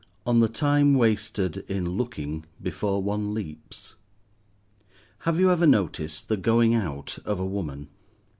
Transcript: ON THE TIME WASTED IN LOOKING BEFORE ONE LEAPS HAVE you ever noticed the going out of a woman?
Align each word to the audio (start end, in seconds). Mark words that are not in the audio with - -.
ON 0.25 0.39
THE 0.39 0.49
TIME 0.49 0.95
WASTED 0.95 1.57
IN 1.69 1.87
LOOKING 1.95 2.45
BEFORE 2.59 3.03
ONE 3.03 3.35
LEAPS 3.35 3.93
HAVE 5.19 5.39
you 5.39 5.51
ever 5.51 5.67
noticed 5.67 6.27
the 6.27 6.37
going 6.37 6.73
out 6.73 7.19
of 7.23 7.39
a 7.39 7.45
woman? 7.45 7.87